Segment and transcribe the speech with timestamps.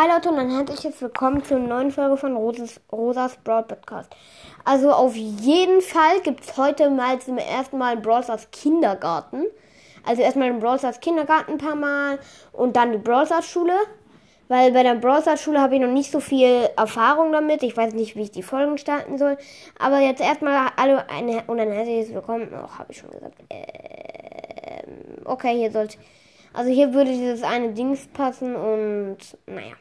[0.00, 4.08] Hi Leute und ein herzliches Willkommen zur neuen Folge von Rosas, Rosas Broad Podcast.
[4.64, 9.42] Also auf jeden Fall gibt es heute mal zum ersten Mal Brawl Stars Kindergarten.
[10.06, 12.20] Also erstmal den Brawl Stars Kindergarten ein paar Mal
[12.52, 13.72] und dann die Brawl Stars Schule.
[14.46, 17.64] Weil bei der Brawl Stars Schule habe ich noch nicht so viel Erfahrung damit.
[17.64, 19.36] Ich weiß nicht, wie ich die Folgen starten soll.
[19.80, 21.04] Aber jetzt erstmal alle
[21.48, 22.48] und ein herzliches Willkommen.
[22.52, 23.34] Oh, habe ich schon gesagt.
[23.50, 25.98] Ähm, okay, hier sollte...
[26.52, 29.74] Also hier würde dieses eine Dings passen und naja.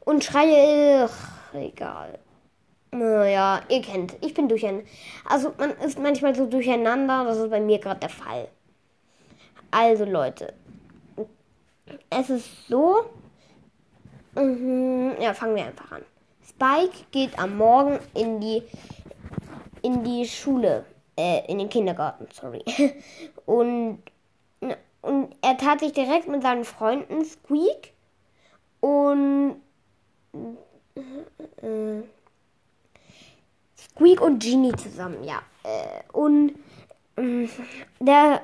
[0.00, 2.18] Und schreie, ach, egal.
[2.92, 4.86] Naja, ihr kennt, ich bin durcheinander.
[5.24, 8.48] Also man ist manchmal so durcheinander, das ist bei mir gerade der Fall.
[9.70, 10.54] Also Leute,
[12.08, 13.04] es ist so,
[14.34, 16.02] mhm, ja, fangen wir einfach an.
[16.48, 18.62] Spike geht am Morgen in die,
[19.82, 20.84] in die Schule,
[21.16, 22.64] äh, in den Kindergarten, sorry.
[23.44, 23.98] Und
[25.06, 27.92] und er tat sich direkt mit seinen Freunden Squeak
[28.80, 29.60] und
[31.62, 32.02] äh,
[33.76, 35.40] Squeak und Genie zusammen, ja.
[35.62, 36.52] Äh, und
[37.16, 37.48] äh,
[38.00, 38.42] der,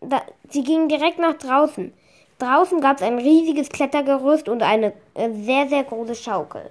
[0.00, 1.92] da, sie gingen direkt nach draußen.
[2.38, 6.70] Draußen gab es ein riesiges Klettergerüst und eine äh, sehr, sehr große Schaukel.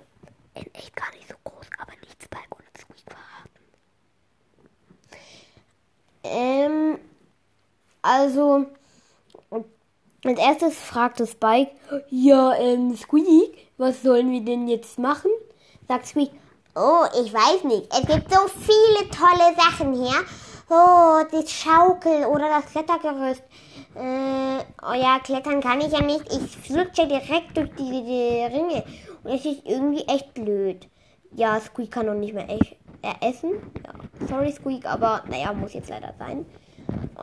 [0.56, 3.60] In echt gar nicht so groß, aber nichts bei und Squeak verraten.
[6.24, 7.00] Ähm,
[8.02, 8.66] also,
[10.24, 11.72] als erstes fragte Spike,
[12.10, 15.32] ja, ähm, Squeak, was sollen wir denn jetzt machen?
[15.88, 16.32] Sagt Squeak,
[16.76, 20.26] oh, ich weiß nicht, es gibt so viele tolle Sachen hier.
[20.70, 23.44] Oh, das Schaukel oder das Klettergerüst.
[23.94, 26.32] Äh, oh ja, klettern kann ich ja nicht.
[26.32, 28.84] Ich flutsche direkt durch die, die Ringe.
[29.24, 30.88] Und es ist irgendwie echt blöd.
[31.34, 33.52] Ja, Squeak kann noch nicht mehr echt, äh, essen.
[33.84, 36.46] Ja, sorry Squeak, aber naja, muss jetzt leider sein.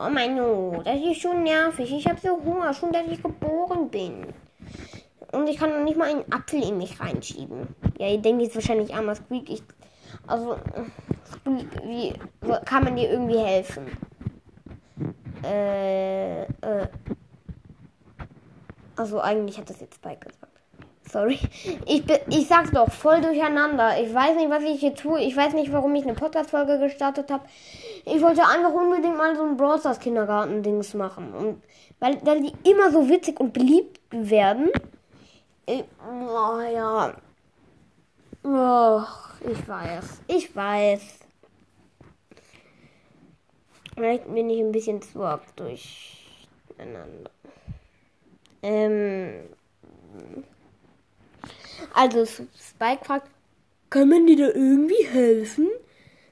[0.01, 1.91] Oh mein oh, das ist schon nervig.
[1.91, 4.27] Ich habe so Hunger, schon dass ich geboren bin.
[5.33, 7.67] Und ich kann noch nicht mal einen Apfel in mich reinschieben.
[7.97, 9.49] Ja, ihr denkt jetzt wahrscheinlich armer Squeak.
[9.49, 9.63] Ich,
[10.25, 10.57] also,
[11.25, 12.13] Squeak, wie
[12.63, 13.87] kann man dir irgendwie helfen?
[15.43, 16.87] Äh, äh.
[18.95, 20.49] Also eigentlich hat das jetzt Spike gesagt.
[21.11, 21.39] Sorry.
[21.85, 23.99] Ich, ich sag's doch, voll durcheinander.
[24.01, 25.19] Ich weiß nicht, was ich hier tue.
[25.21, 27.43] Ich weiß nicht, warum ich eine Podcast-Folge gestartet habe.
[28.11, 31.33] Ich wollte einfach unbedingt mal so ein Brawl Stars Kindergarten-Dings machen.
[31.33, 31.63] Und
[31.99, 34.69] weil, weil die immer so witzig und beliebt werden.
[35.65, 37.13] Ich, oh ja.
[38.43, 39.01] Oh,
[39.41, 40.21] ich weiß.
[40.27, 41.19] Ich weiß.
[43.93, 47.29] Vielleicht bin ich ein bisschen zu arg durcheinander.
[48.63, 49.49] Ähm.
[51.93, 53.29] Also Spike fragt,
[53.89, 55.67] kann man dir da irgendwie helfen?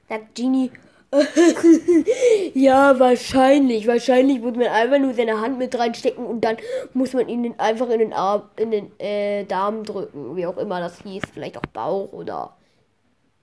[0.08, 0.70] Sagt Genie,
[2.54, 3.86] ja, wahrscheinlich.
[3.86, 6.58] Wahrscheinlich muss man einfach nur seine Hand mit reinstecken und dann
[6.92, 10.80] muss man ihn einfach in den Arm, in den äh, Darm drücken, wie auch immer
[10.80, 11.22] das hieß.
[11.32, 12.56] Vielleicht auch Bauch oder.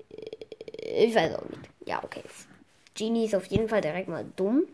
[0.09, 1.69] Äh, ich weiß auch nicht.
[1.85, 2.21] Ja, okay.
[2.95, 4.65] Genie ist auf jeden Fall direkt mal dumm.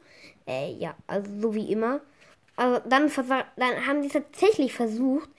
[0.46, 2.02] Äh, ja, also so wie immer.
[2.58, 3.10] Also dann,
[3.56, 5.30] dann haben sie tatsächlich versucht,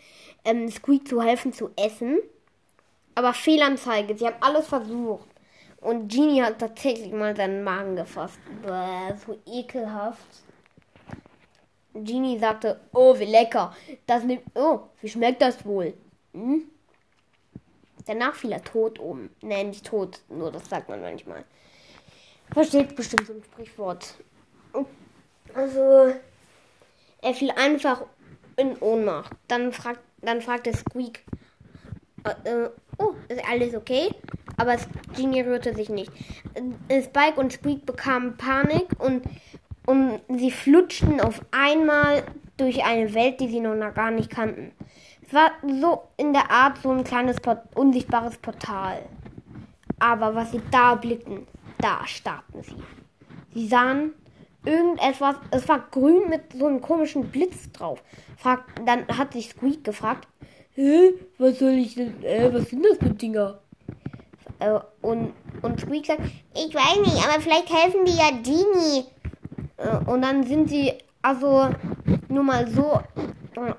[0.44, 2.19] ähm, Squeak zu helfen zu essen.
[3.14, 5.28] Aber Fehlanzeige, sie haben alles versucht.
[5.82, 8.38] Und Genie hat tatsächlich mal seinen Magen gefasst.
[8.62, 10.26] Bäh, so ekelhaft.
[11.93, 13.75] Genie sagte, oh, wie lecker.
[14.06, 15.94] Das nimmt, oh, wie schmeckt das wohl?
[16.32, 16.65] Hm?
[18.06, 19.28] Danach fiel er tot um.
[19.43, 21.44] Nee, nicht tot, nur das sagt man manchmal.
[22.53, 24.14] Versteht bestimmt so ein Sprichwort.
[25.54, 26.14] Also,
[27.20, 28.04] er fiel einfach
[28.56, 29.32] in Ohnmacht.
[29.49, 31.25] Dann fragt dann fragte Squeak,
[32.25, 34.10] äh, äh, oh, ist alles okay?
[34.62, 34.76] Aber
[35.16, 36.12] Genie rührte sich nicht.
[36.88, 39.24] Äh, Spike und Squeak bekamen Panik und,
[39.86, 42.22] und sie flutschten auf einmal
[42.58, 44.70] durch eine Welt, die sie noch gar nicht kannten.
[45.26, 49.02] Es war so in der Art so ein kleines Port unsichtbares Portal.
[49.98, 52.76] Aber was sie da blickten, da starrten sie.
[53.54, 54.12] Sie sahen
[54.64, 58.00] irgendetwas, es war grün mit so einem komischen Blitz drauf.
[58.36, 60.28] Fragt, dann hat sich Squeak gefragt,
[60.74, 63.62] Hä, was soll ich denn, äh, was sind das für Dinger?
[64.62, 65.32] Äh, und,
[65.62, 66.23] und Squeak sagt,
[66.55, 69.05] ich weiß nicht, aber vielleicht helfen die ja Genie.
[69.76, 71.70] Äh, und dann sind sie, also,
[72.29, 73.00] nur mal so,
[73.56, 73.75] äh,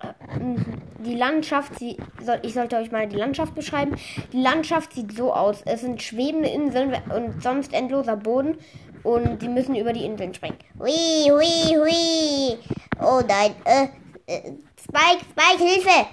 [1.00, 3.96] die Landschaft, sie, soll, ich sollte euch mal die Landschaft beschreiben.
[4.32, 5.62] Die Landschaft sieht so aus.
[5.66, 8.58] Es sind schwebende Inseln und sonst endloser Boden
[9.04, 10.58] und die müssen über die Inseln springen.
[10.80, 12.58] Hui, hui, hui.
[13.02, 13.56] Oh nein.
[13.66, 13.88] Äh,
[14.28, 16.08] äh, Spike, Spike, Hilfe!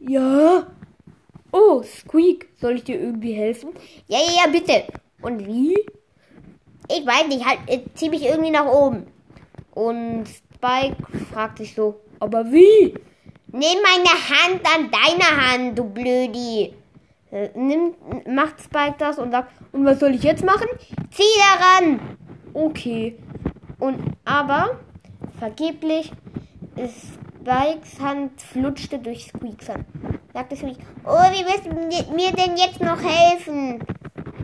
[0.00, 0.66] Ja.
[1.58, 3.70] Oh, Squeak, soll ich dir irgendwie helfen?
[4.08, 4.84] Ja, ja, ja, bitte.
[5.22, 5.74] Und wie?
[6.90, 9.06] Ich weiß nicht, halt, äh, zieh mich irgendwie nach oben.
[9.72, 10.96] Und Spike
[11.32, 12.92] fragt sich so, aber wie?
[13.46, 16.74] Nimm meine Hand an deine Hand, du Blödi.
[17.30, 17.48] Äh,
[18.28, 20.68] macht Spike das und sagt, und was soll ich jetzt machen?
[21.10, 21.22] Zieh
[21.58, 22.18] daran.
[22.52, 23.16] Okay.
[23.78, 24.78] Und aber
[25.38, 26.12] vergeblich
[26.76, 29.86] ist Spikes Hand flutschte durch Squeaks Hand.
[30.36, 33.80] Sagte Squeak, oh, wie wirst du mir denn jetzt noch helfen?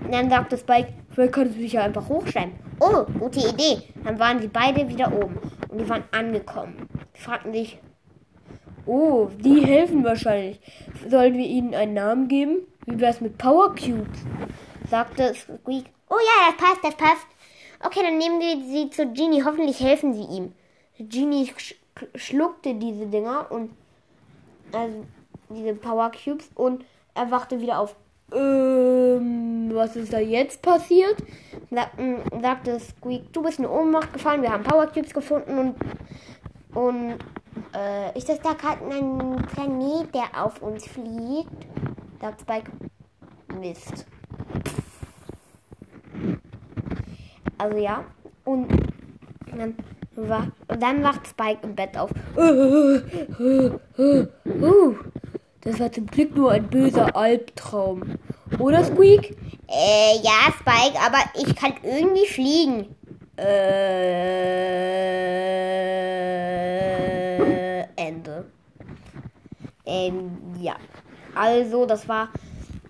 [0.02, 2.54] Und dann sagte Spike, vielleicht kannst du dich ja einfach hochschreiben.
[2.80, 3.82] Oh, gute Idee.
[4.02, 5.36] Dann waren sie beide wieder oben
[5.68, 6.88] und die waren angekommen.
[7.14, 7.78] Die fragten sich,
[8.86, 10.58] oh, die helfen wahrscheinlich.
[11.10, 12.60] Sollen wir ihnen einen Namen geben?
[12.86, 14.18] Wie wär's mit Power Cubes?
[14.88, 15.84] Sagte Squeak.
[16.08, 17.26] Oh ja, das passt, das passt.
[17.84, 19.44] Okay, dann nehmen wir sie zu Genie.
[19.44, 20.54] Hoffentlich helfen sie ihm.
[20.98, 21.74] Genie sch
[22.14, 23.72] schluckte diese Dinger und
[24.72, 25.04] also
[25.52, 26.84] diese Power Cubes und
[27.14, 27.94] er wachte wieder auf.
[28.32, 31.16] Ähm, was ist da jetzt passiert?
[31.70, 35.75] Sagten, sagte Squeak, du bist in Ohnmacht gefallen, wir haben Power Cubes gefunden und
[36.75, 37.19] und
[37.75, 41.50] äh, ist das da gerade ein Planet, der auf uns fliegt?
[42.20, 42.70] Sagt Spike.
[43.60, 44.06] Mist.
[47.58, 48.04] Also ja.
[48.44, 48.69] Und
[49.54, 49.76] dann,
[50.16, 52.10] wach, dann wacht Spike im Bett auf.
[55.62, 58.19] Das war zum Glück nur ein böser Albtraum.
[58.59, 59.37] Oder Squeak?
[59.69, 62.97] Äh, ja, Spike, aber ich kann irgendwie fliegen.
[63.37, 64.23] Äh,
[67.94, 68.47] Ende.
[69.87, 70.75] Ähm, ja.
[71.35, 72.29] Also, das war.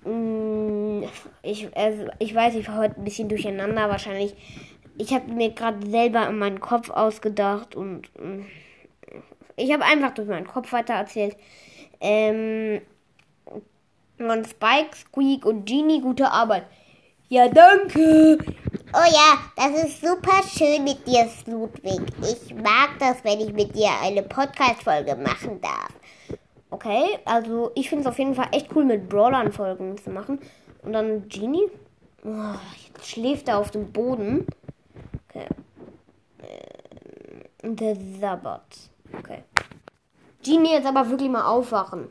[0.04, 1.02] Mm,
[1.42, 4.34] ich, also, ich weiß, ich war heute ein bisschen durcheinander wahrscheinlich.
[4.96, 8.46] Ich habe mir gerade selber in meinen Kopf ausgedacht und mh, mm,
[9.56, 11.36] ich habe einfach durch meinen Kopf weiter erzählt.
[12.02, 12.82] Ähm,
[14.18, 16.64] und Spike, Squeak und Genie, gute Arbeit.
[17.28, 18.38] Ja, danke.
[18.92, 22.02] Oh ja, das ist super schön mit dir, Ludwig.
[22.20, 25.92] Ich mag das, wenn ich mit dir eine Podcast-Folge machen darf.
[26.70, 30.40] Okay, also ich finde es auf jeden Fall echt cool, mit Brawlern Folgen zu machen.
[30.82, 31.70] Und dann Genie.
[32.24, 32.54] Oh,
[32.86, 34.46] jetzt schläft er auf dem Boden.
[35.28, 35.46] Okay.
[37.62, 38.91] Ähm, der Sabbat.
[40.42, 42.08] Genie, jetzt aber wirklich mal aufwachen.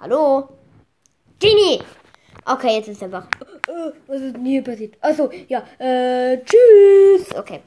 [0.00, 0.48] Hallo?
[1.38, 1.82] Genie!
[2.44, 3.26] Okay, jetzt ist er wach.
[3.68, 4.96] Uh, was ist denn hier passiert?
[5.00, 5.62] Achso, ja.
[5.78, 7.34] Äh, tschüss.
[7.36, 7.60] Okay.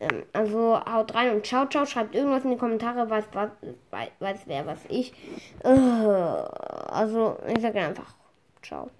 [0.00, 1.86] Ähm, also haut rein und ciao, ciao.
[1.86, 3.50] Schreibt irgendwas in die Kommentare, weiß, was,
[3.90, 5.12] weiß, weiß wer, was ich.
[5.64, 8.14] Uh, also, ich sage einfach
[8.62, 8.90] ciao.